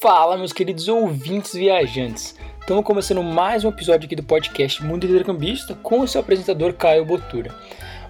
[0.00, 2.34] Fala, meus queridos ouvintes viajantes.
[2.58, 7.04] Estamos começando mais um episódio aqui do podcast Mundo Intercambista com o seu apresentador Caio
[7.04, 7.54] Botura.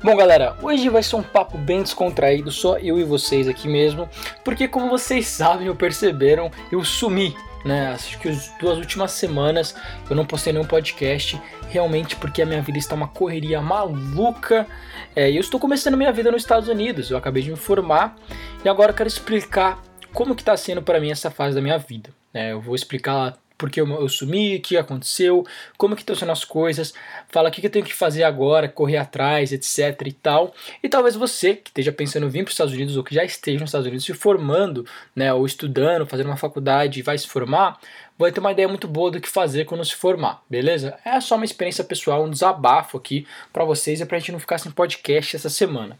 [0.00, 4.08] Bom, galera, hoje vai ser um papo bem descontraído, só eu e vocês aqui mesmo,
[4.44, 7.34] porque como vocês sabem ou perceberam, eu sumi
[7.64, 7.88] né?
[7.88, 9.74] Acho que as duas últimas semanas
[10.08, 14.66] eu não postei nenhum podcast, realmente porque a minha vida está uma correria maluca.
[15.14, 17.10] É, eu estou começando minha vida nos Estados Unidos.
[17.10, 18.16] Eu acabei de me formar
[18.64, 19.82] e agora eu quero explicar
[20.12, 22.10] como que está sendo para mim essa fase da minha vida.
[22.32, 25.46] É, eu vou explicar porque eu, eu sumi, o que aconteceu,
[25.76, 26.94] como que estão sendo as coisas,
[27.28, 30.54] fala o que, que eu tenho que fazer agora, correr atrás, etc e tal.
[30.82, 33.22] E talvez você que esteja pensando em vir para os Estados Unidos ou que já
[33.22, 37.28] esteja nos Estados Unidos se formando, né, ou estudando, fazendo uma faculdade e vai se
[37.28, 37.78] formar,
[38.18, 40.98] vai ter uma ideia muito boa do que fazer quando se formar, beleza?
[41.04, 44.40] É só uma experiência pessoal, um desabafo aqui para vocês e para a gente não
[44.40, 45.98] ficar sem podcast essa semana.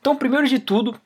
[0.00, 1.00] Então, primeiro de tudo,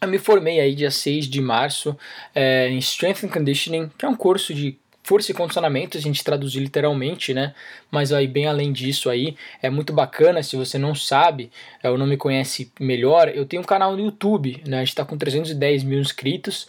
[0.00, 1.96] eu me formei aí dia 6 de março
[2.34, 6.24] é, em Strength and Conditioning, que é um curso de força e condicionamento, a gente
[6.24, 7.54] traduzir literalmente, né?
[7.90, 11.52] Mas aí bem além disso aí, é muito bacana, se você não sabe
[11.82, 14.78] é, ou não me conhece melhor, eu tenho um canal no YouTube, né?
[14.78, 16.66] A gente tá com 310 mil inscritos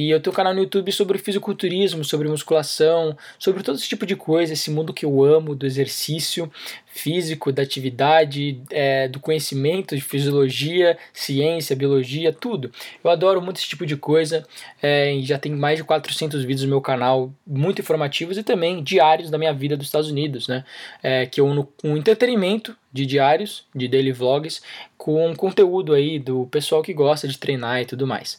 [0.00, 4.06] e eu tenho um canal no YouTube sobre fisiculturismo, sobre musculação, sobre todo esse tipo
[4.06, 6.50] de coisa, esse mundo que eu amo, do exercício
[6.86, 12.72] físico, da atividade, é, do conhecimento de fisiologia, ciência, biologia, tudo.
[13.04, 14.46] Eu adoro muito esse tipo de coisa
[14.80, 19.28] é, já tem mais de 400 vídeos no meu canal, muito informativos e também diários
[19.28, 20.64] da minha vida dos Estados Unidos, né?
[21.02, 24.62] É, que eu uno com entretenimento de diários, de daily vlogs,
[24.96, 28.38] com conteúdo aí do pessoal que gosta de treinar e tudo mais.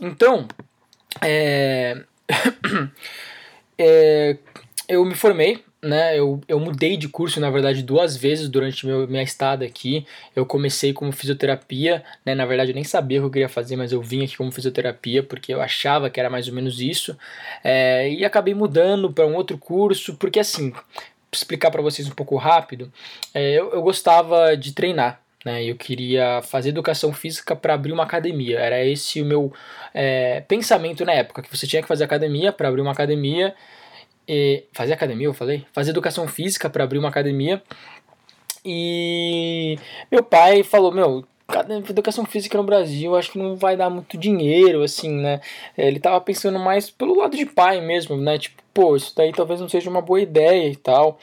[0.00, 0.46] Então,
[1.22, 2.02] é,
[3.78, 4.36] é,
[4.88, 9.06] eu me formei né, eu, eu mudei de curso, na verdade, duas vezes durante meu,
[9.06, 10.06] minha estada aqui.
[10.34, 13.76] Eu comecei como fisioterapia, né, na verdade eu nem sabia o que eu queria fazer,
[13.76, 17.16] mas eu vim aqui como fisioterapia porque eu achava que era mais ou menos isso.
[17.62, 20.72] É, e acabei mudando para um outro curso, porque assim,
[21.30, 22.90] explicar para vocês um pouco rápido,
[23.34, 25.62] é, eu, eu gostava de treinar, né?
[25.64, 28.58] Eu queria fazer educação física para abrir uma academia.
[28.58, 29.52] Era esse o meu
[29.92, 33.54] é, pensamento na época, que você tinha que fazer academia para abrir uma academia
[34.26, 35.66] e fazer academia, eu falei?
[35.72, 37.62] Fazer educação física para abrir uma academia.
[38.64, 39.78] E
[40.10, 41.24] meu pai falou: Meu,
[41.90, 45.40] educação física no Brasil acho que não vai dar muito dinheiro, assim, né?
[45.76, 48.38] Ele tava pensando mais pelo lado de pai mesmo, né?
[48.38, 51.18] Tipo, pô, isso daí talvez não seja uma boa ideia e tal.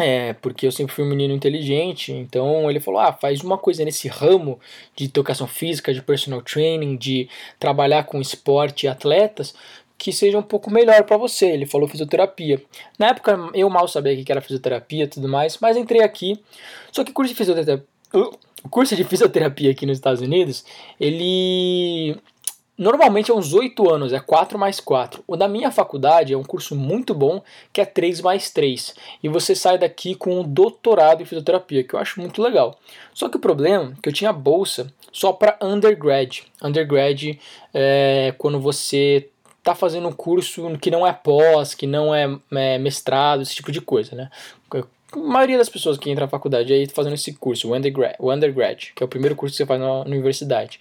[0.00, 3.84] É, porque eu sempre fui um menino inteligente, então ele falou: ah, faz uma coisa
[3.84, 4.58] nesse ramo
[4.96, 7.28] de educação física, de personal training, de
[7.58, 9.54] trabalhar com esporte e atletas,
[9.98, 11.46] que seja um pouco melhor para você.
[11.46, 12.62] Ele falou fisioterapia.
[12.98, 16.40] Na época eu mal sabia o que era fisioterapia e tudo mais, mas entrei aqui.
[16.90, 17.84] Só que curso de fisioterapia,
[18.64, 20.64] o curso de fisioterapia aqui nos Estados Unidos,
[20.98, 22.16] ele
[22.80, 25.22] normalmente é uns 8 anos, é 4 mais 4.
[25.26, 27.42] O da minha faculdade é um curso muito bom,
[27.74, 28.94] que é 3 mais 3.
[29.22, 32.80] E você sai daqui com um doutorado em fisioterapia, que eu acho muito legal.
[33.12, 36.38] Só que o problema é que eu tinha bolsa só para undergrad.
[36.62, 37.36] Undergrad
[37.74, 39.28] é quando você
[39.62, 43.70] tá fazendo um curso que não é pós, que não é, é mestrado, esse tipo
[43.70, 44.30] de coisa, né?
[44.72, 48.32] A maioria das pessoas que entram na faculdade aí fazendo esse curso, o undergrad, o
[48.32, 50.80] undergrad, que é o primeiro curso que você faz na universidade.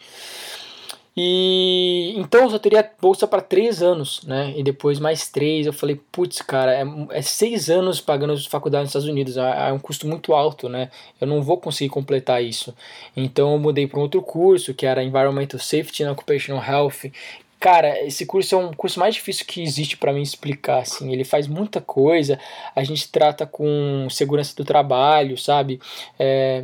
[1.17, 4.53] E então eu só teria bolsa para três anos, né?
[4.55, 5.65] E depois mais três.
[5.65, 9.35] Eu falei, putz, cara, é, é, seis anos pagando faculdade nos Estados Unidos.
[9.37, 10.89] É, é, um custo muito alto, né?
[11.19, 12.73] Eu não vou conseguir completar isso.
[13.15, 17.11] Então eu mudei para um outro curso que era Environmental Safety and Occupational Health,
[17.59, 21.11] Cara, esse curso é um curso mais difícil que existe para mim explicar, assim.
[21.11, 22.39] Ele faz muita coisa,
[22.73, 25.81] a gente trata com segurança do trabalho, sabe?
[26.17, 26.63] É,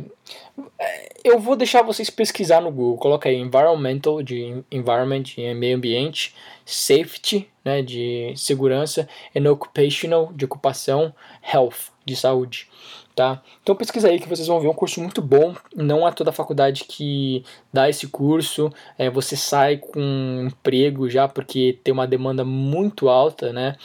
[0.80, 5.76] é eu vou deixar vocês pesquisar no Google, coloca aí environmental, de environment, de meio
[5.76, 9.06] ambiente, safety, né, de segurança,
[9.36, 11.12] and occupational, de ocupação,
[11.42, 12.68] health, de saúde
[13.16, 13.42] tá?
[13.62, 16.84] Então pesquisa aí que vocês vão ver um curso muito bom, não é toda faculdade
[16.84, 22.44] que dá esse curso, é, você sai com um emprego já porque tem uma demanda
[22.44, 23.76] muito alta, né?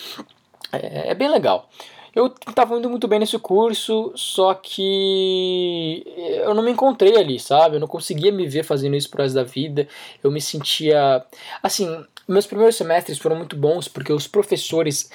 [0.74, 1.69] É, é bem legal.
[2.13, 6.04] Eu estava indo muito bem nesse curso, só que
[6.44, 7.77] eu não me encontrei ali, sabe?
[7.77, 9.88] Eu não conseguia me ver fazendo isso pro resto da vida.
[10.22, 11.24] Eu me sentia.
[11.63, 15.09] Assim, meus primeiros semestres foram muito bons porque os professores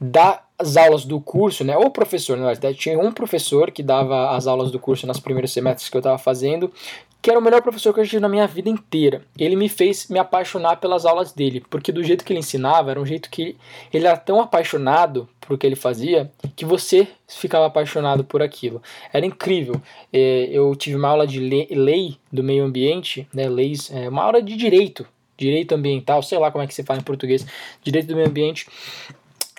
[0.00, 1.76] das aulas do curso, né?
[1.76, 5.52] Ou professor, na verdade, tinha um professor que dava as aulas do curso nos primeiros
[5.52, 6.72] semestres que eu estava fazendo,
[7.22, 9.22] que era o melhor professor que eu tive na minha vida inteira.
[9.38, 13.00] Ele me fez me apaixonar pelas aulas dele, porque do jeito que ele ensinava, era
[13.00, 13.56] um jeito que
[13.92, 18.82] ele era tão apaixonado por o que ele fazia, que você ficava apaixonado por aquilo.
[19.12, 19.80] Era incrível.
[20.12, 24.42] É, eu tive uma aula de lei do meio ambiente, né, leis, é, uma aula
[24.42, 25.06] de direito
[25.40, 27.44] direito ambiental, sei lá como é que se fala em português,
[27.82, 28.66] direito do meio ambiente,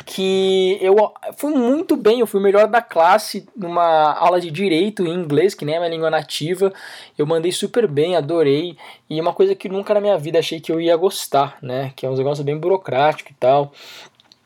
[0.05, 0.95] que eu
[1.37, 5.53] fui muito bem, eu fui o melhor da classe numa aula de direito em inglês,
[5.53, 6.73] que nem é minha língua nativa.
[7.17, 8.75] Eu mandei super bem, adorei.
[9.09, 11.93] E uma coisa que nunca na minha vida achei que eu ia gostar, né?
[11.95, 13.71] Que é um negócio bem burocrático e tal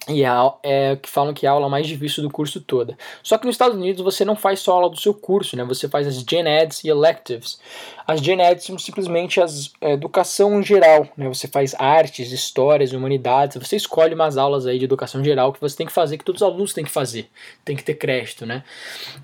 [0.07, 0.29] e é,
[0.61, 2.95] é, que falam que é a aula mais difícil do curso toda.
[3.23, 5.63] Só que nos Estados Unidos você não faz só a aula do seu curso, né?
[5.63, 7.59] Você faz as Gen Eds e Electives.
[8.07, 11.27] As Gen Eds são simplesmente as a é, educação geral, né?
[11.27, 13.57] Você faz artes, histórias, humanidades.
[13.57, 16.41] Você escolhe umas aulas aí de educação geral que você tem que fazer, que todos
[16.41, 17.27] os alunos têm que fazer.
[17.63, 18.63] Tem que ter crédito, né?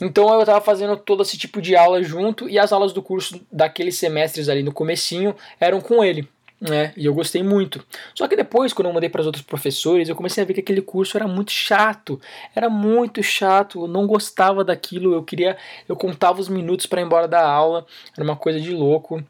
[0.02, 3.40] Então eu estava fazendo todo esse tipo de aula junto e as aulas do curso
[3.52, 6.28] daqueles semestres ali no comecinho eram com ele
[6.62, 6.94] né?
[6.96, 7.84] E eu gostei muito.
[8.14, 10.60] Só que depois, quando eu mandei para os outros professores, eu comecei a ver que
[10.60, 12.22] aquele curso era muito chato.
[12.56, 15.58] Era muito chato, eu não gostava daquilo, eu queria,
[15.90, 17.86] eu contava os minutos para ir embora da aula.
[18.16, 19.24] Era uma coisa de louco.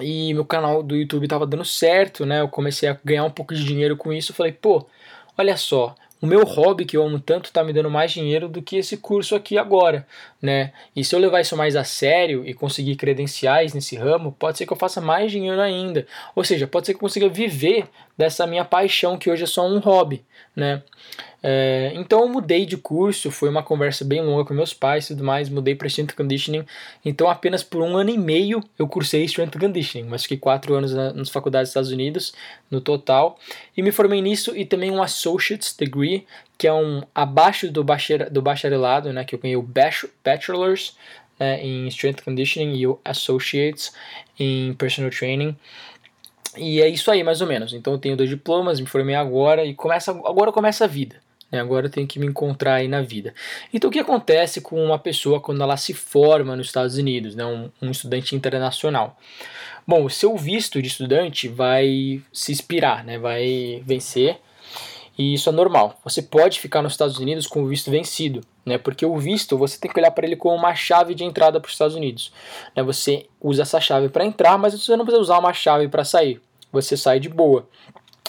[0.00, 2.40] E meu canal do YouTube estava dando certo, né?
[2.40, 4.32] Eu comecei a ganhar um pouco de dinheiro com isso.
[4.32, 4.86] Eu falei, pô,
[5.36, 8.62] olha só, o meu hobby que eu amo tanto está me dando mais dinheiro do
[8.62, 10.06] que esse curso aqui agora,
[10.40, 10.72] né?
[10.96, 14.64] E se eu levar isso mais a sério e conseguir credenciais nesse ramo, pode ser
[14.64, 16.06] que eu faça mais dinheiro ainda.
[16.34, 17.84] Ou seja, pode ser que eu consiga viver
[18.16, 20.24] dessa minha paixão que hoje é só um hobby,
[20.54, 20.82] né?
[21.46, 25.08] É, então eu mudei de curso, foi uma conversa bem longa com meus pais e
[25.08, 26.64] tudo mais, mudei para Strength Conditioning.
[27.04, 30.94] Então apenas por um ano e meio eu cursei Strength Conditioning, mas fiquei quatro anos
[30.94, 32.32] na, nas faculdades dos Estados Unidos
[32.70, 33.38] no total.
[33.76, 36.26] E me formei nisso e também um Associate's Degree,
[36.56, 39.68] que é um abaixo do, bachar, do bacharelado, né, que eu ganhei o
[40.24, 40.96] Bachelor's
[41.38, 43.92] né, em Strength Conditioning e o Associates
[44.38, 45.54] em Personal Training.
[46.56, 47.72] E é isso aí, mais ou menos.
[47.72, 51.16] Então eu tenho dois diplomas, me formei agora e começa, agora começa a vida.
[51.50, 51.60] Né?
[51.60, 53.34] Agora eu tenho que me encontrar aí na vida.
[53.72, 57.44] Então o que acontece com uma pessoa quando ela se forma nos Estados Unidos, né?
[57.44, 59.16] um, um estudante internacional?
[59.86, 63.18] Bom, o seu visto de estudante vai se expirar, né?
[63.18, 64.38] vai vencer.
[65.16, 65.98] E isso é normal.
[66.02, 68.78] Você pode ficar nos Estados Unidos com o visto vencido, né?
[68.78, 71.68] Porque o visto você tem que olhar para ele como uma chave de entrada para
[71.68, 72.32] os Estados Unidos.
[72.74, 72.82] Né?
[72.82, 76.40] Você usa essa chave para entrar, mas você não precisa usar uma chave para sair.
[76.72, 77.68] Você sai de boa.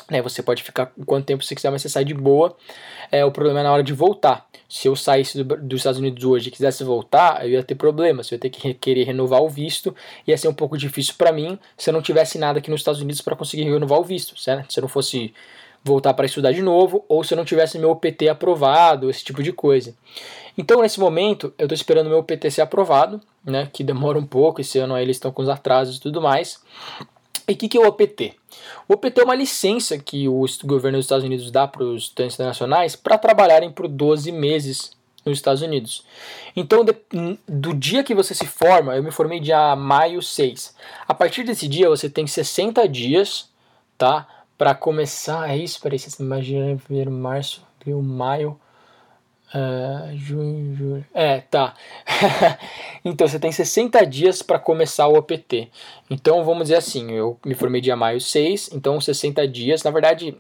[0.08, 2.56] Né, você pode ficar quanto tempo você quiser, mas você sai de boa.
[3.12, 4.46] É, o problema é na hora de voltar.
[4.70, 8.30] Se eu saísse do, dos Estados Unidos hoje e quisesse voltar, eu ia ter problemas.
[8.30, 9.96] Eu ia ter que querer renovar o visto.
[10.28, 13.02] Ia ser um pouco difícil para mim se eu não tivesse nada aqui nos Estados
[13.02, 14.72] Unidos para conseguir renovar o visto, certo?
[14.72, 15.34] Se eu não fosse
[15.86, 19.44] voltar para estudar de novo ou se eu não tivesse meu OPT aprovado, esse tipo
[19.44, 19.94] de coisa.
[20.58, 24.62] Então, nesse momento, eu estou esperando meu OPT ser aprovado, né, que demora um pouco,
[24.62, 26.60] esse ano aí eles estão com os atrasos e tudo mais.
[27.48, 28.34] E o que, que é o OPT?
[28.88, 32.36] O OPT é uma licença que o governo dos Estados Unidos dá para os estudantes
[32.36, 34.92] internacionais para trabalharem por 12 meses
[35.24, 36.04] nos Estados Unidos.
[36.56, 36.96] Então, de,
[37.48, 40.76] do dia que você se forma, eu me formei dia maio 6.
[41.08, 43.50] A partir desse dia, você tem 60 dias,
[43.98, 44.28] tá?
[44.58, 48.60] Para começar, é isso, peraí, você imagina, fevereiro, março, abril, maio,
[49.54, 51.06] Uh, junho.
[51.14, 51.76] É, tá.
[53.06, 55.70] então você tem 60 dias para começar o OPT.
[56.10, 60.36] Então vamos dizer assim, eu me formei dia maio 6, então 60 dias, na verdade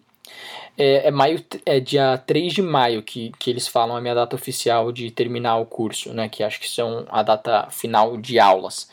[0.77, 4.35] é, é, maio, é dia 3 de maio que, que eles falam a minha data
[4.35, 6.27] oficial de terminar o curso, né?
[6.27, 8.89] Que acho que são a data final de aulas,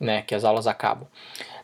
[0.00, 0.22] né?
[0.22, 1.06] Que as aulas acabam.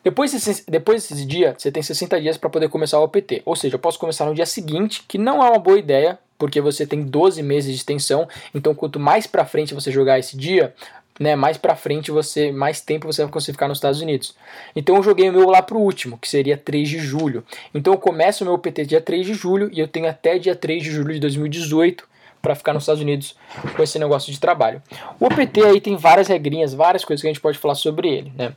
[0.04, 3.42] Depois desse, depois desse dia, você tem 60 dias para poder começar o OPT.
[3.46, 6.60] Ou seja, eu posso começar no dia seguinte, que não é uma boa ideia, porque
[6.60, 8.28] você tem 12 meses de extensão.
[8.54, 10.74] Então, quanto mais para frente você jogar esse dia,
[11.18, 14.34] né, mais para frente você, mais tempo você vai conseguir ficar nos Estados Unidos.
[14.74, 17.44] Então eu joguei o meu lá pro último, que seria 3 de julho.
[17.72, 20.56] Então eu começo o meu PT dia 3 de julho e eu tenho até dia
[20.56, 22.06] 3 de julho de 2018
[22.42, 23.36] para ficar nos Estados Unidos
[23.74, 24.82] com esse negócio de trabalho.
[25.18, 28.32] O PT aí tem várias regrinhas, várias coisas que a gente pode falar sobre ele,
[28.36, 28.52] né?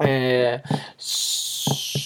[0.00, 0.60] É,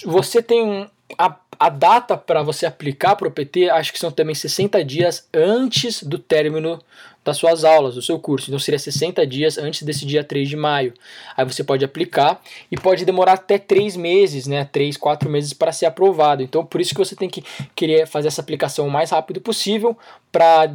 [0.05, 4.35] você tem a, a data para você aplicar para o PT, acho que são também
[4.35, 6.81] 60 dias antes do término
[7.25, 8.49] das suas aulas, do seu curso.
[8.49, 10.95] Então seria 60 dias antes desse dia 3 de maio.
[11.37, 12.41] Aí você pode aplicar
[12.71, 14.65] e pode demorar até 3 meses, né?
[14.65, 16.43] 3, 4 meses para ser aprovado.
[16.43, 19.97] Então por isso que você tem que querer fazer essa aplicação o mais rápido possível
[20.33, 20.67] para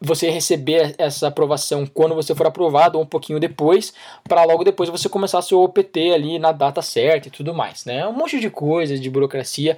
[0.00, 3.92] você receber essa aprovação quando você for aprovado ou um pouquinho depois,
[4.24, 8.06] para logo depois você começar seu OPT ali na data certa e tudo mais, né?
[8.06, 9.76] Um monte de coisas de burocracia.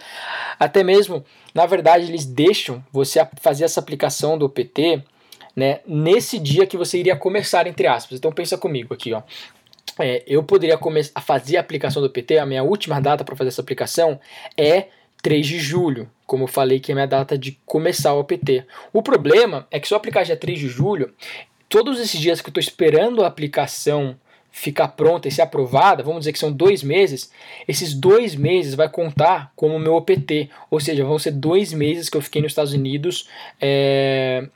[0.59, 5.03] Até mesmo, na verdade, eles deixam você fazer essa aplicação do OPT,
[5.55, 8.19] né, nesse dia que você iria começar entre aspas.
[8.19, 9.23] Então pensa comigo aqui, ó.
[9.99, 13.35] É, eu poderia começar a fazer a aplicação do PT, a minha última data para
[13.35, 14.21] fazer essa aplicação
[14.57, 14.87] é
[15.23, 18.65] 3 de julho, como eu falei que é minha data de começar o APT.
[18.93, 21.13] O problema é que se eu aplicar dia 3 de julho,
[21.69, 24.17] todos esses dias que eu estou esperando a aplicação
[24.51, 27.31] ficar pronta e ser aprovada, vamos dizer que são dois meses,
[27.67, 32.17] esses dois meses vai contar como meu OPT, ou seja, vão ser dois meses que
[32.17, 33.29] eu fiquei nos Estados Unidos
[33.61, 34.49] é,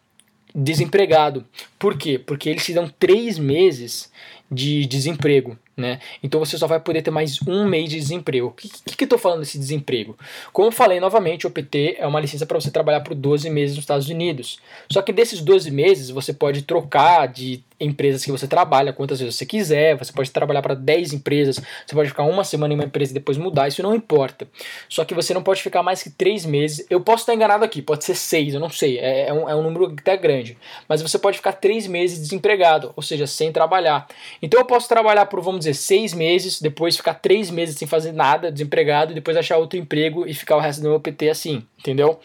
[0.54, 1.46] desempregado.
[1.78, 2.18] Por quê?
[2.18, 4.10] Porque eles te dão três meses
[4.50, 6.00] de desemprego né?
[6.22, 8.48] Então você só vai poder ter mais um mês de desemprego.
[8.48, 10.16] O que, que, que eu estou falando desse desemprego?
[10.52, 13.76] Como eu falei novamente, o OPT é uma licença para você trabalhar por 12 meses
[13.76, 14.58] nos Estados Unidos.
[14.90, 19.34] Só que desses 12 meses você pode trocar de empresas que você trabalha quantas vezes
[19.34, 22.84] você quiser, você pode trabalhar para 10 empresas, você pode ficar uma semana em uma
[22.84, 24.46] empresa e depois mudar, isso não importa.
[24.88, 26.86] Só que você não pode ficar mais que 3 meses.
[26.88, 29.54] Eu posso estar enganado aqui, pode ser 6, eu não sei, é, é, um, é
[29.54, 30.56] um número até grande.
[30.88, 34.06] Mas você pode ficar 3 meses desempregado, ou seja, sem trabalhar.
[34.40, 38.12] Então eu posso trabalhar por, vamos dizer, 6 meses, depois ficar 3 meses sem fazer
[38.12, 41.64] nada, desempregado, e depois achar outro emprego e ficar o resto do meu PT assim,
[41.78, 42.18] entendeu?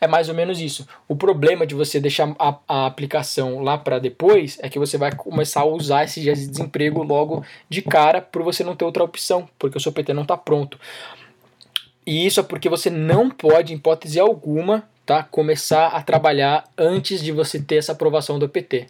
[0.00, 0.86] É mais ou menos isso.
[1.08, 5.14] O problema de você deixar a, a aplicação lá para depois é que você vai
[5.14, 9.04] começar a usar esse dia de desemprego logo de cara por você não ter outra
[9.04, 10.78] opção, porque o seu PT não está pronto.
[12.06, 17.22] E isso é porque você não pode, em hipótese alguma, tá, começar a trabalhar antes
[17.22, 18.86] de você ter essa aprovação do PT.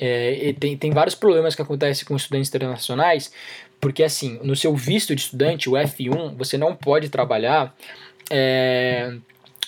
[0.00, 3.32] É, tem, tem vários problemas que acontecem com estudantes internacionais,
[3.80, 7.74] porque assim, no seu visto de estudante, o F1, você não pode trabalhar.
[8.30, 9.12] É,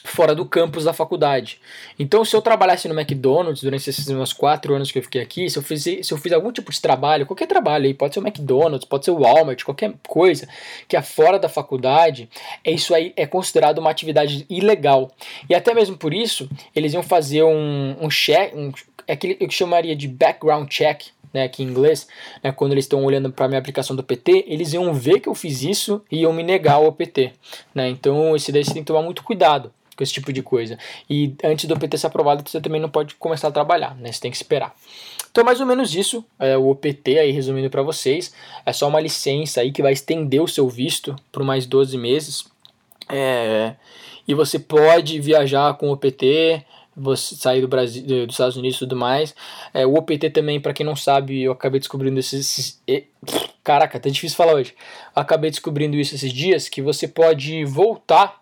[0.04, 1.60] fora do campus da faculdade.
[1.98, 5.48] Então, se eu trabalhasse no McDonald's durante esses meus quatro anos que eu fiquei aqui,
[5.48, 8.20] se eu, fiz, se eu fiz algum tipo de trabalho, qualquer trabalho aí, pode ser
[8.20, 10.48] o McDonald's, pode ser o Walmart, qualquer coisa
[10.88, 12.28] que é fora da faculdade,
[12.64, 15.10] é isso aí é considerado uma atividade ilegal.
[15.48, 18.72] E até mesmo por isso, eles iam fazer um, um check, um,
[19.10, 22.06] é aquele que eu chamaria de background check, né, aqui em inglês,
[22.42, 25.28] né, quando eles estão olhando para a minha aplicação do PT, eles iam ver que
[25.28, 27.32] eu fiz isso e iam me negar o PT.
[27.74, 27.88] Né?
[27.88, 30.78] Então, esse daí você tem que tomar muito cuidado com esse tipo de coisa.
[31.08, 34.10] E antes do OPT ser aprovado, você também não pode começar a trabalhar, né?
[34.10, 34.74] Você tem que esperar.
[35.30, 38.32] Então, mais ou menos isso, é o OPT aí resumindo para vocês,
[38.64, 42.44] é só uma licença aí que vai estender o seu visto por mais 12 meses.
[43.10, 43.74] É,
[44.26, 46.64] e você pode viajar com o OPT,
[46.96, 49.34] você sair do Brasil, dos Estados Unidos e tudo mais.
[49.72, 53.10] É, o OPT também, para quem não sabe, eu acabei descobrindo esses, esses
[53.62, 54.74] Caraca, tá difícil falar hoje.
[55.14, 58.40] Acabei descobrindo isso esses dias que você pode voltar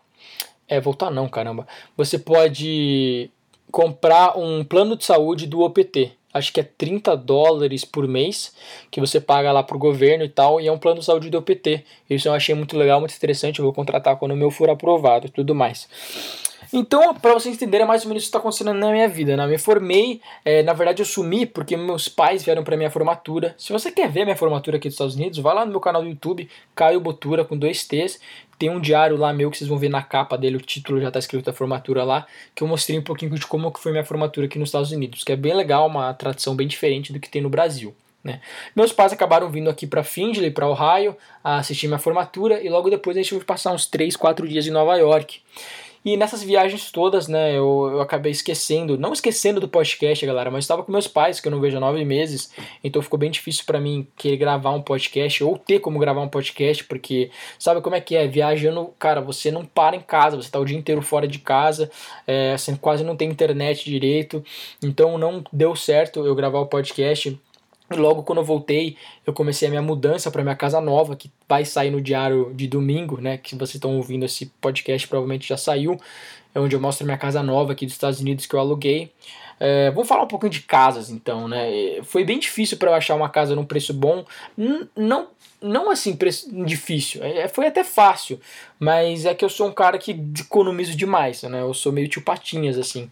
[0.69, 1.67] é, voltar não, caramba.
[1.97, 3.31] Você pode
[3.73, 6.13] comprar um plano de saúde do OPT.
[6.33, 8.55] Acho que é 30 dólares por mês
[8.91, 11.39] que você paga lá pro governo e tal, e é um plano de saúde do
[11.39, 11.85] OPT.
[12.09, 13.59] Isso eu achei muito legal, muito interessante.
[13.59, 15.89] Eu vou contratar quando o meu for aprovado e tudo mais.
[16.73, 19.45] Então, para vocês entenderem mais ou menos o que está acontecendo na minha vida, né?
[19.45, 23.55] Eu me formei, é, na verdade eu sumi porque meus pais vieram para minha formatura.
[23.57, 26.03] Se você quer ver minha formatura aqui dos Estados Unidos, vai lá no meu canal
[26.03, 28.21] do YouTube, Caio Botura com dois T's.
[28.59, 31.09] Tem um diário lá meu que vocês vão ver na capa dele, o título já
[31.09, 34.47] está escrito da formatura lá, que eu mostrei um pouquinho de como foi minha formatura
[34.47, 37.41] aqui nos Estados Unidos, que é bem legal, uma tradição bem diferente do que tem
[37.41, 37.95] no Brasil.
[38.23, 38.41] Né?
[38.75, 42.91] Meus pais acabaram vindo aqui para Findlay, para Ohio, a assistir minha formatura e logo
[42.91, 45.41] depois a gente foi passar uns 3, 4 dias em Nova York.
[46.09, 50.65] E nessas viagens todas, né, eu, eu acabei esquecendo, não esquecendo do podcast, galera, mas
[50.65, 52.51] estava com meus pais, que eu não vejo há nove meses,
[52.83, 56.29] então ficou bem difícil para mim querer gravar um podcast, ou ter como gravar um
[56.29, 58.27] podcast, porque sabe como é que é?
[58.27, 61.91] Viajando, cara, você não para em casa, você tá o dia inteiro fora de casa,
[62.27, 64.43] é, você quase não tem internet direito,
[64.83, 67.39] então não deu certo eu gravar o podcast
[67.91, 71.65] Logo quando eu voltei, eu comecei a minha mudança para minha casa nova, que vai
[71.65, 73.39] sair no diário de domingo, né?
[73.39, 75.99] Que vocês estão ouvindo esse podcast, provavelmente já saiu.
[76.55, 79.13] É onde eu mostro minha casa nova aqui dos Estados Unidos que eu aluguei.
[79.61, 82.01] É, vamos falar um pouquinho de casas, então, né?
[82.05, 84.25] Foi bem difícil para eu achar uma casa num preço bom.
[84.97, 85.29] Não
[85.61, 86.17] não assim
[86.65, 88.41] difícil, é, foi até fácil,
[88.79, 91.61] mas é que eu sou um cara que economizo demais, né?
[91.61, 93.11] Eu sou meio tio patinhas assim.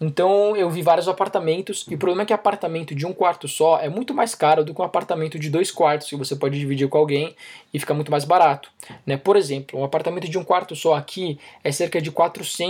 [0.00, 3.80] Então eu vi vários apartamentos e o problema é que apartamento de um quarto só
[3.80, 6.88] é muito mais caro do que um apartamento de dois quartos que você pode dividir
[6.88, 7.34] com alguém
[7.74, 8.70] e fica muito mais barato,
[9.04, 9.16] né?
[9.16, 12.12] Por exemplo, um apartamento de um quarto só aqui é cerca de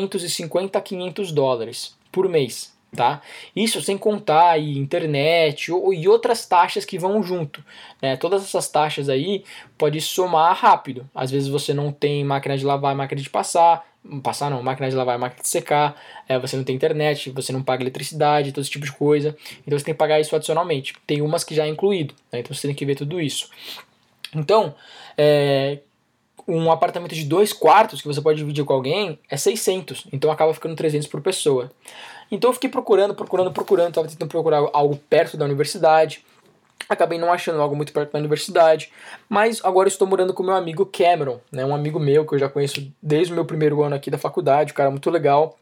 [0.09, 3.21] 450 a 500 dólares por mês, tá?
[3.55, 7.63] Isso sem contar aí internet ou, e outras taxas que vão junto,
[8.01, 8.17] né?
[8.17, 9.45] Todas essas taxas aí
[9.77, 11.09] pode somar rápido.
[11.15, 13.87] Às vezes você não tem máquina de lavar, máquina de passar,
[14.23, 17.63] passar não, máquina de lavar, máquina de secar, é, você não tem internet, você não
[17.63, 19.37] paga eletricidade, todo esse tipo de coisa.
[19.67, 20.95] Então você tem que pagar isso adicionalmente.
[21.07, 22.41] Tem umas que já é incluído, né?
[22.41, 23.51] então você tem que ver tudo isso.
[24.35, 24.75] Então,
[25.17, 25.79] é,
[26.49, 30.55] um apartamento de dois quartos que você pode dividir com alguém é 600, então acaba
[30.55, 31.71] ficando 300 por pessoa.
[32.31, 36.25] Então eu fiquei procurando, procurando, procurando, estava tentando procurar algo perto da universidade.
[36.89, 38.91] Acabei não achando algo muito perto da universidade,
[39.29, 42.49] mas agora estou morando com meu amigo Cameron, né, um amigo meu que eu já
[42.49, 45.59] conheço desde o meu primeiro ano aqui da faculdade, um cara muito legal.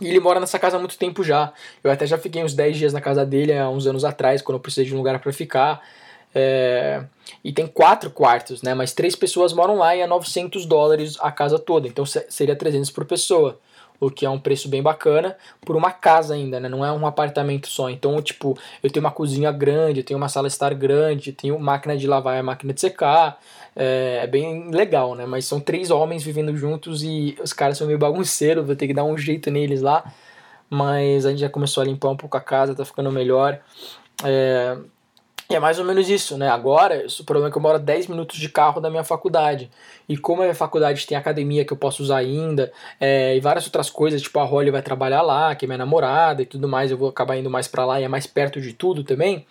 [0.00, 1.52] E ele mora nessa casa há muito tempo já.
[1.82, 4.56] Eu até já fiquei uns 10 dias na casa dele há uns anos atrás, quando
[4.56, 5.82] eu precisei de um lugar para ficar.
[6.34, 7.04] É,
[7.42, 8.74] e tem quatro quartos, né?
[8.74, 11.88] Mas três pessoas moram lá e é 900 dólares a casa toda.
[11.88, 13.58] Então seria 300 por pessoa.
[13.98, 16.70] O que é um preço bem bacana por uma casa ainda, né?
[16.70, 17.90] Não é um apartamento só.
[17.90, 21.94] Então, tipo, eu tenho uma cozinha grande, eu tenho uma sala estar grande, tenho máquina
[21.94, 23.38] de lavar e máquina de secar.
[23.76, 25.26] É, é, bem legal, né?
[25.26, 28.94] Mas são três homens vivendo juntos e os caras são meio bagunceiros, vou ter que
[28.94, 30.04] dar um jeito neles lá.
[30.70, 33.60] Mas a gente já começou a limpar um pouco a casa, tá ficando melhor.
[34.24, 34.78] É,
[35.50, 36.48] e é mais ou menos isso, né?
[36.48, 39.68] Agora, o problema é que eu moro a 10 minutos de carro da minha faculdade.
[40.08, 43.64] E como a minha faculdade tem academia que eu posso usar ainda, é, e várias
[43.64, 46.92] outras coisas, tipo a Holly vai trabalhar lá, que é minha namorada e tudo mais,
[46.92, 49.44] eu vou acabar indo mais para lá e é mais perto de tudo também.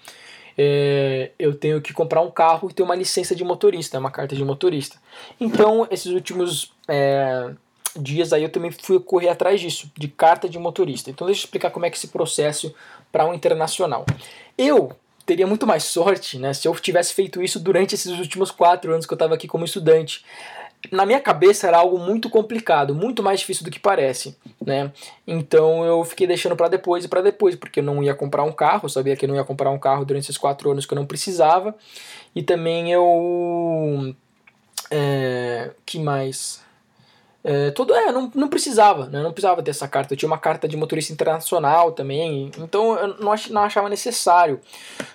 [0.58, 4.38] É, eu tenho que comprar um carro e ter uma licença de motorista, uma carta
[4.38, 4.98] de motorista.
[5.38, 7.52] Então, esses últimos é,
[7.94, 11.10] dias aí eu também fui correr atrás disso, de carta de motorista.
[11.10, 12.74] Então, deixa eu explicar como é que esse processo
[13.12, 14.06] para um internacional.
[14.58, 14.96] Eu
[15.30, 19.06] teria muito mais sorte né, se eu tivesse feito isso durante esses últimos quatro anos
[19.06, 20.26] que eu estava aqui como estudante.
[20.92, 24.92] Na minha cabeça era algo muito complicado, muito mais difícil do que parece, né?
[25.28, 28.52] Então eu fiquei deixando para depois e para depois, porque eu não ia comprar um
[28.52, 30.94] carro, eu sabia que eu não ia comprar um carro durante esses quatro anos que
[30.94, 31.76] eu não precisava,
[32.34, 34.16] e também eu,
[34.90, 36.64] é, que mais?
[37.44, 39.22] É, é, não, não precisava, né?
[39.24, 40.14] não precisava ter essa carta.
[40.14, 44.60] Eu tinha uma carta de motorista internacional também, então eu não, ach, não achava necessário.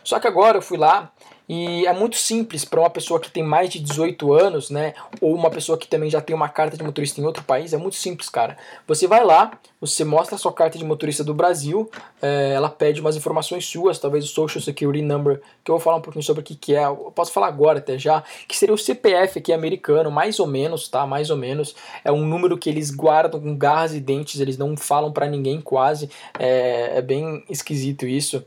[0.03, 1.13] Só que agora eu fui lá
[1.47, 4.95] e é muito simples para uma pessoa que tem mais de 18 anos, né?
[5.21, 7.75] Ou uma pessoa que também já tem uma carta de motorista em outro país.
[7.75, 8.57] É muito simples, cara.
[8.89, 11.91] Você vai lá, você mostra a sua carta de motorista do Brasil,
[12.23, 15.99] é, ela pede umas informações suas, talvez o Social Security Number, que eu vou falar
[15.99, 16.87] um pouquinho sobre o que, que é.
[16.87, 20.89] Eu posso falar agora até já, que seria o CPF aqui americano, mais ou menos,
[20.89, 21.07] tá?
[21.07, 21.77] Mais ou menos.
[22.03, 25.61] É um número que eles guardam com garras e dentes, eles não falam para ninguém
[25.61, 26.09] quase.
[26.39, 28.43] É, é bem esquisito isso.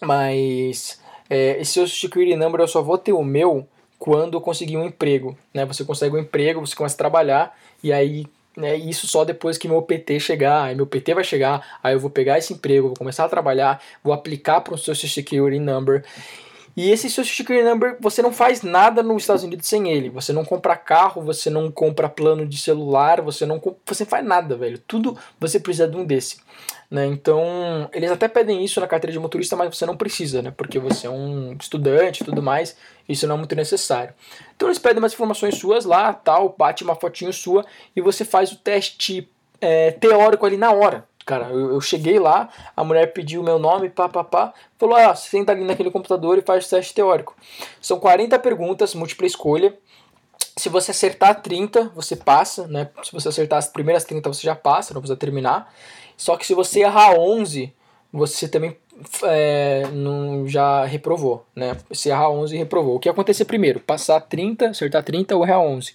[0.00, 3.66] Mas é, esse Social Security Number eu só vou ter o meu
[3.98, 5.36] quando eu conseguir um emprego.
[5.52, 5.64] Né?
[5.66, 9.68] Você consegue um emprego, você começa a trabalhar e aí né, isso só depois que
[9.68, 12.96] meu PT chegar, aí meu PT vai chegar, aí eu vou pegar esse emprego, vou
[12.96, 16.04] começar a trabalhar, vou aplicar para um Social Security Number
[16.78, 20.10] e esse Social Security Number, você não faz nada nos Estados Unidos sem ele.
[20.10, 24.56] Você não compra carro, você não compra plano de celular, você não você faz nada,
[24.56, 24.78] velho.
[24.86, 26.38] Tudo você precisa de um desse.
[26.88, 27.04] Né?
[27.06, 30.52] Então, eles até pedem isso na carteira de motorista, mas você não precisa, né?
[30.56, 32.76] Porque você é um estudante e tudo mais,
[33.08, 34.14] isso não é muito necessário.
[34.54, 38.52] Então, eles pedem umas informações suas lá, tal, bate uma fotinho sua e você faz
[38.52, 39.28] o teste
[39.60, 41.50] é, teórico ali na hora cara.
[41.50, 44.54] Eu, eu, cheguei lá, a mulher pediu o meu nome, pá, pá, pá.
[44.78, 47.36] Falou, ah, senta ali naquele computador e faz o teste teórico.
[47.82, 49.76] São 40 perguntas, múltipla escolha.
[50.56, 52.88] Se você acertar 30, você passa, né?
[53.02, 55.72] Se você acertar as primeiras 30, você já passa, não precisa terminar.
[56.16, 57.72] Só que se você errar 11,
[58.10, 58.76] você também
[59.24, 61.76] é, não, já reprovou, né?
[61.92, 62.96] Se errar 11, reprovou.
[62.96, 63.80] O que acontecer primeiro?
[63.80, 65.94] Passar 30, acertar 30 ou errar 11.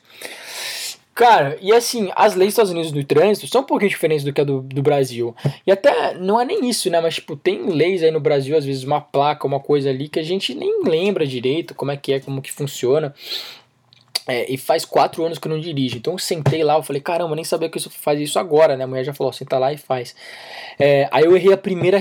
[1.16, 4.34] Cara, e assim, as leis dos Estados Unidos do trânsito são um pouquinho diferentes do
[4.34, 5.36] que a do, do Brasil.
[5.66, 7.00] E até, não é nem isso, né?
[7.00, 10.20] Mas, tipo, tem leis aí no Brasil, às vezes uma placa, uma coisa ali, que
[10.20, 13.14] a gente nem lembra direito como é que é, como que funciona.
[14.26, 15.98] É, e faz quatro anos que eu não dirijo.
[15.98, 18.86] Então eu sentei lá, eu falei, caramba, nem sabia que isso faz isso agora, né?
[18.86, 20.16] A mulher já falou, senta lá e faz.
[20.80, 22.00] É, aí eu errei a primeira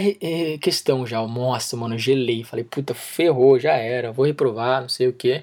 [0.61, 1.21] questão já.
[1.27, 2.45] Nossa, mano, gelei.
[2.45, 5.43] Falei, puta, ferrou, já era, vou reprovar, não sei o que.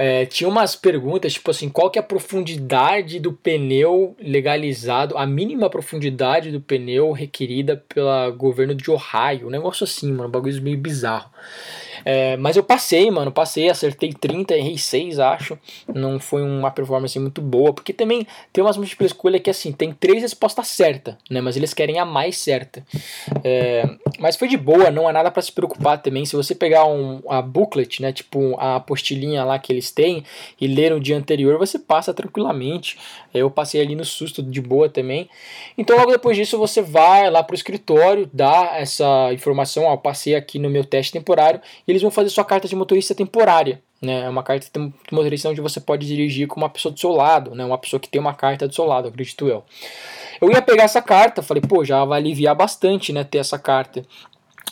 [0.00, 5.26] É, tinha umas perguntas, tipo assim, qual que é a profundidade do pneu legalizado, a
[5.26, 10.62] mínima profundidade do pneu requerida pelo governo de Ohio, um negócio assim, mano, um bagulho
[10.62, 11.28] meio bizarro.
[12.04, 15.58] É, mas eu passei, mano, passei, acertei 30, errei 6, acho.
[15.94, 19.92] Não foi uma performance muito boa, porque também tem umas múltiplas escolhas que assim, tem
[19.92, 21.40] três respostas certas, né?
[21.40, 22.84] Mas eles querem a mais certa.
[23.44, 26.24] É, mas foi de boa, não há nada para se preocupar também.
[26.24, 28.12] Se você pegar um, a booklet, né?
[28.12, 30.24] Tipo a apostilinha lá que eles têm
[30.60, 32.98] e ler no dia anterior, você passa tranquilamente.
[33.32, 35.28] Eu passei ali no susto de boa também.
[35.76, 40.58] Então logo depois disso você vai lá pro escritório, dá essa informação, ó, passei aqui
[40.58, 43.82] no meu teste temporário eles vão fazer sua carta de motorista temporária.
[44.00, 44.20] Né?
[44.24, 47.54] É uma carta de motorista onde você pode dirigir com uma pessoa do seu lado,
[47.54, 47.64] né?
[47.64, 49.64] uma pessoa que tem uma carta do seu lado, acredito eu.
[50.40, 54.04] Eu ia pegar essa carta, falei, pô, já vai aliviar bastante né, ter essa carta.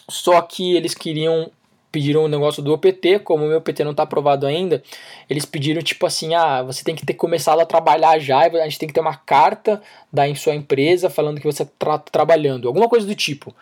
[0.09, 1.50] Só que eles queriam
[1.97, 4.83] pediram o um negócio do OPT, como o meu OPT não está aprovado ainda,
[5.31, 8.79] eles pediram tipo assim, ah, você tem que ter começado a trabalhar já, a gente
[8.79, 9.81] tem que ter uma carta
[10.13, 13.55] da em sua empresa falando que você está trabalhando, alguma coisa do tipo.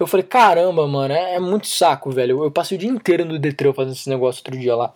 [0.00, 2.38] Eu falei, caramba, mano, é, é muito saco, velho.
[2.38, 4.92] Eu, eu passei o dia inteiro no Detran fazendo esse negócio outro dia lá.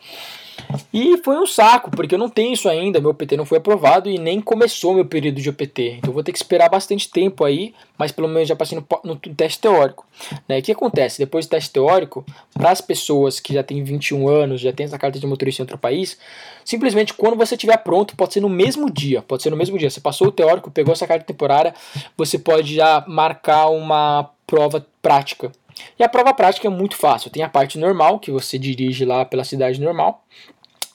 [0.92, 4.08] E foi um saco, porque eu não tenho isso ainda, meu PT não foi aprovado
[4.08, 5.98] e nem começou meu período de OPT.
[5.98, 9.16] Então vou ter que esperar bastante tempo aí, mas pelo menos já passei no, no
[9.16, 10.06] teste teórico.
[10.48, 10.58] Né?
[10.58, 11.18] O que acontece?
[11.18, 14.98] Depois do teste teórico, para as pessoas que já têm 21 anos, já têm essa
[14.98, 16.18] carta de motorista em outro país,
[16.64, 19.90] simplesmente quando você estiver pronto, pode ser no mesmo dia, pode ser no mesmo dia.
[19.90, 21.74] Você passou o teórico, pegou essa carta temporária,
[22.16, 25.52] você pode já marcar uma prova prática.
[25.98, 27.30] E a prova prática é muito fácil.
[27.30, 30.24] Tem a parte normal, que você dirige lá pela cidade normal.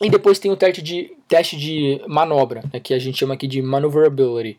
[0.02, 3.48] E depois tem o teste de, teste de manobra, né, que a gente chama aqui
[3.48, 4.58] de maneuverability.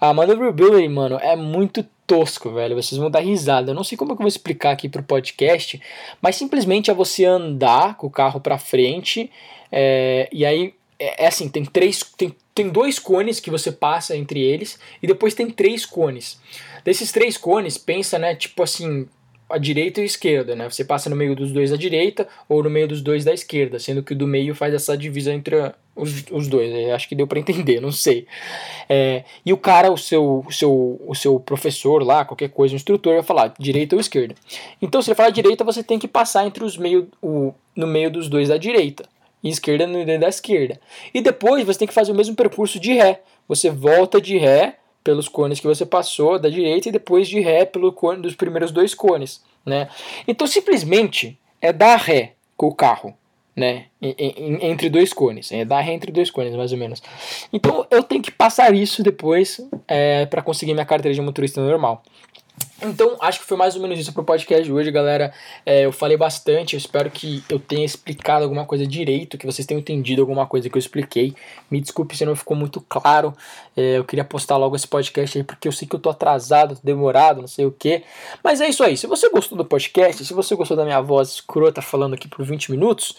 [0.00, 2.74] A maneuverability, mano, é muito tosco, velho.
[2.74, 3.70] Vocês vão dar risada.
[3.70, 5.80] Eu não sei como é eu vou explicar aqui pro podcast,
[6.20, 9.30] mas simplesmente é você andar com o carro para frente.
[9.70, 12.02] É, e aí, é, é, assim, tem três.
[12.16, 16.40] Tem, tem dois cones que você passa entre eles, e depois tem três cones.
[16.84, 19.06] Desses três cones, pensa, né, tipo assim,
[19.48, 20.68] a direita e a esquerda, né?
[20.68, 23.78] Você passa no meio dos dois da direita ou no meio dos dois da esquerda,
[23.78, 25.56] sendo que o do meio faz essa divisão entre
[25.94, 26.72] os, os dois.
[26.72, 28.26] Eu acho que deu para entender, não sei.
[28.88, 32.76] É, e o cara, o seu, o, seu, o seu professor lá, qualquer coisa, o
[32.76, 34.34] instrutor, vai falar direita ou esquerda.
[34.82, 38.10] Então, se ele falar direita, você tem que passar entre os meio, o, no meio
[38.10, 39.04] dos dois da direita
[39.42, 40.80] e esquerda no meio da esquerda.
[41.14, 43.22] E depois você tem que fazer o mesmo percurso de ré.
[43.46, 47.64] Você volta de ré pelos cones que você passou da direita e depois de ré
[47.64, 49.88] pelo cone dos primeiros dois cones, né?
[50.26, 53.14] Então simplesmente é dar ré com o carro,
[53.54, 53.84] né?
[54.02, 57.00] entre dois cones, é dar ré entre dois cones mais ou menos.
[57.52, 62.02] Então eu tenho que passar isso depois é, para conseguir minha carteira de motorista normal.
[62.82, 65.32] Então, acho que foi mais ou menos isso pro podcast de hoje, galera.
[65.64, 69.66] É, eu falei bastante, eu espero que eu tenha explicado alguma coisa direito, que vocês
[69.66, 71.34] tenham entendido alguma coisa que eu expliquei.
[71.70, 73.34] Me desculpe se não ficou muito claro.
[73.74, 76.76] É, eu queria postar logo esse podcast aí, porque eu sei que eu tô atrasado,
[76.76, 78.02] tô demorado, não sei o que.
[78.44, 78.96] Mas é isso aí.
[78.96, 82.44] Se você gostou do podcast, se você gostou da minha voz escrota falando aqui por
[82.44, 83.16] 20 minutos,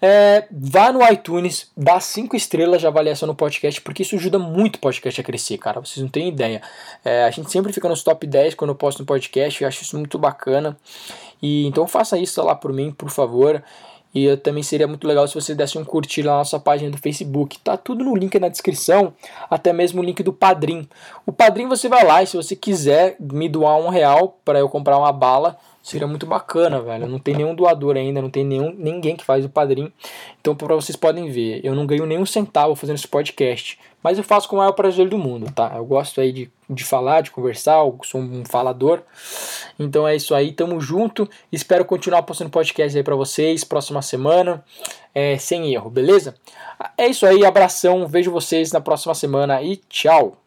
[0.00, 4.76] é, vá no iTunes, dá 5 estrelas de avaliação no podcast, porque isso ajuda muito
[4.76, 5.80] o podcast a crescer, cara.
[5.80, 6.62] Vocês não têm ideia.
[7.04, 9.82] É, a gente sempre fica nos top 10 quando eu posto no podcast, eu acho
[9.82, 10.76] isso muito bacana.
[11.42, 13.62] E então faça isso lá por mim, por favor.
[14.12, 17.58] E também seria muito legal se você desse um curtir na nossa página do Facebook.
[17.60, 19.12] Tá tudo no link na descrição,
[19.48, 20.88] até mesmo o link do Padrim.
[21.24, 24.68] O Padrim você vai lá e se você quiser me doar um real para eu
[24.68, 27.06] comprar uma bala, seria muito bacana, velho.
[27.06, 29.92] Não tem nenhum doador ainda, não tem nenhum, ninguém que faz o Padrim.
[30.40, 33.78] Então, para vocês podem ver, eu não ganho nenhum centavo fazendo esse podcast.
[34.02, 35.72] Mas eu faço com o maior prazer do mundo, tá?
[35.76, 39.02] Eu gosto aí de, de falar, de conversar, eu sou um falador.
[39.78, 41.28] Então é isso aí, tamo junto.
[41.52, 44.64] Espero continuar postando podcast aí pra vocês, próxima semana,
[45.14, 46.34] é, sem erro, beleza?
[46.96, 50.39] É isso aí, abração, vejo vocês na próxima semana e tchau!